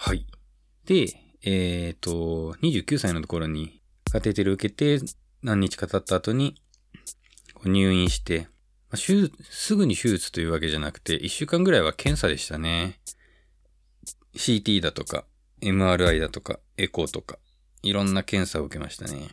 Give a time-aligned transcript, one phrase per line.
[0.00, 0.24] はい。
[0.86, 1.08] で、
[1.42, 3.82] えっ、と、29歳のところに
[4.12, 5.04] カテーテル受けて
[5.42, 6.54] 何日か経った後に
[7.64, 8.46] 入院して、
[8.90, 13.00] まあすぐに手術というわけじゃなくて、1週間ぐらいは検査でしたね。
[14.36, 15.24] CT だとか、
[15.62, 17.40] MRI だとか、エコーとか、
[17.82, 19.30] いろんな検査を受けましたね。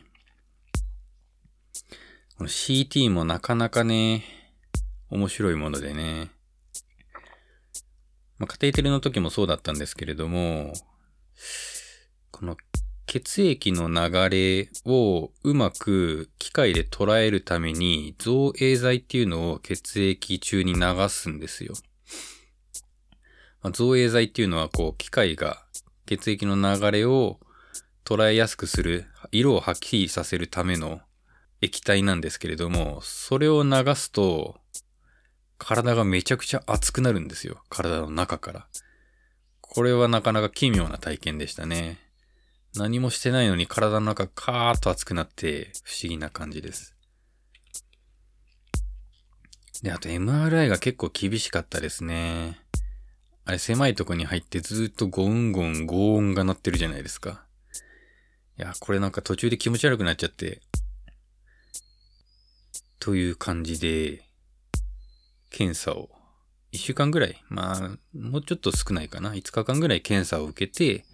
[2.40, 4.24] CT もなかなかね、
[5.10, 6.35] 面白いものでね。
[8.38, 10.72] まあ、カテーテルの時もそうだったんですけれども、
[12.30, 12.56] この
[13.06, 21.74] 血液の流れをうまく機械で捉えるために造影剤っていうのを血液中に流すんですよ。
[23.62, 25.64] まあ造影剤っていうのはこう機械が
[26.04, 27.40] 血液の流れを
[28.04, 31.00] 捉えやすくする、色をはっきりさせるための
[31.60, 34.60] 液体なんですけれども、それを流すと
[35.58, 37.62] 体がめちゃくちゃ熱くなるんですよ。
[37.68, 38.66] 体の中から。
[39.60, 41.98] これはなかなか奇妙な体験でしたね。
[42.74, 46.94] 何もしてないのに体の中カーッと熱くなって不思議な感じです。
[49.82, 52.58] で、あと MRI が結構厳しかったですね。
[53.44, 57.44] あれ狭いとこに入ってずっとゴンゴンゴーンが鳴ってるじゃないですか。
[58.58, 60.60] いや、これなんか途中で気持ち悪くなっちゃって。
[62.98, 64.25] という感じで、
[65.56, 66.10] 検査を、
[66.72, 69.32] 1週間ぐらい、まあ、もうちょっと少ないかな。
[69.32, 71.06] 5日間ぐらい検査を受けて、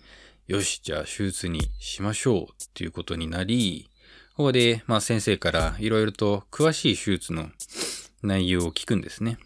[0.48, 3.88] よし、じゃあ手術にしましょうっていうことになり、
[4.36, 7.50] ここで、まあ先生からいろいろと詳しい手術の
[8.24, 9.38] 内容を聞くんですね。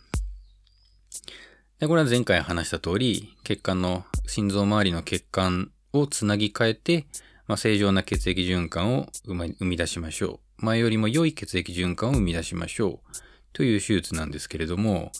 [1.78, 7.06] で、これは前回話した通り、血管の、心臓周りの血管をつなぎ替えて、
[7.46, 10.64] まあ、正常な血液循環を生み出しましょう。
[10.64, 13.26] 前よりも良い血液循環を生み出しましょう。
[13.56, 15.12] という手術なんですけれども、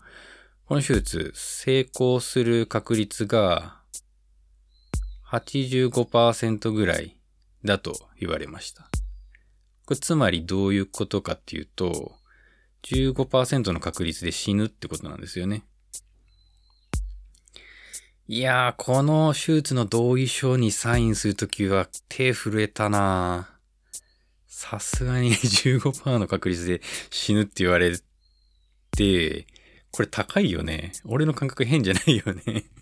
[0.66, 3.80] この手術、成功する確率が
[5.26, 7.16] 85%ぐらい
[7.64, 8.90] だと言われました。
[9.86, 12.12] これつまりどういうことかっていうと、
[12.82, 15.64] 15%の確率で死ぬってことなんですよね。
[18.28, 23.48] いやー、この手術の同意書にサインするときは手震えたな
[24.46, 28.05] さすがに15%の確率で死ぬって言われて、
[29.90, 30.92] これ高いよね。
[31.04, 32.64] 俺の感覚変じゃないよね。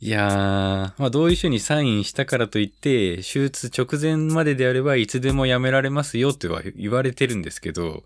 [0.00, 8.04] いやー、まあ同意書にサインしたからといって、手術直前までであればいつでもやめられますよっては言われてるんですけど、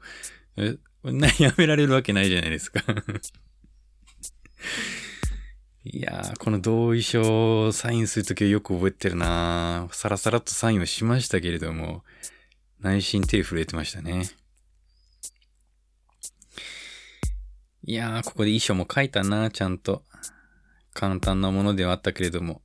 [1.04, 2.82] な やめられるわけないじゃないですか。
[5.84, 12.02] いやー、この同意書をサインするときはよく覚えてるなさらさらっとサインをしましたけれども、
[12.80, 14.24] 内心手震えてましたね。
[17.88, 20.02] いやー、ここで遺書も書いたなちゃんと。
[20.92, 22.60] 簡単なものではあったけれども。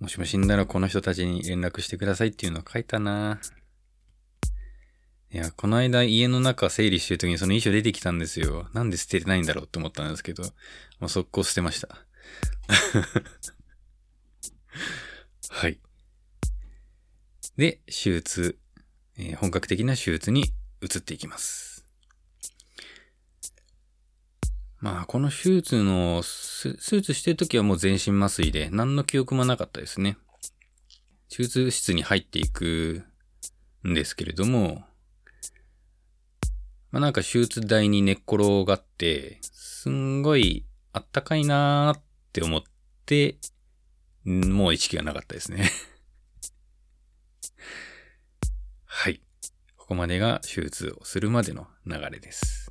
[0.00, 3.38] もしも死んだらこの人たちに連絡してくださいっていうのを書いたな
[5.30, 8.68] いや、この間家の中整理してる時にその遺書出てきたんですよ。
[8.72, 10.42] なんで捨ててないんだろうって思ったんですけど、
[10.98, 11.88] もう速攻捨てました。
[15.50, 15.78] はい。
[17.56, 18.58] で、手術、
[19.16, 20.52] えー本格的な手術に
[20.82, 21.75] 移っていきます。
[24.86, 30.16] まあ、この手術の、ス手術してる時はもう全身麻酔で何の記憶もなかったですね。
[31.28, 33.02] 手術室に入っていく
[33.84, 34.84] んですけれども、
[36.92, 42.62] まあなんか手術台に寝っ転がって、すんごいあったかいなーって思っ
[43.06, 43.38] て、
[44.24, 45.68] もう意識がなかったですね。
[48.86, 49.20] はい。
[49.76, 52.65] ここまでが手術をするまでの流れです。